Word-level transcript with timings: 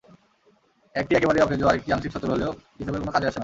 একটি 0.95 1.13
একেবারেই 1.15 1.43
অকেজো, 1.43 1.65
আরেকটি 1.67 1.89
আংশিক 1.93 2.11
সচল 2.13 2.29
হলেও 2.31 2.51
কৃষকের 2.75 3.01
কোনো 3.01 3.11
কাজে 3.11 3.27
আসে 3.27 3.35
না। 3.35 3.39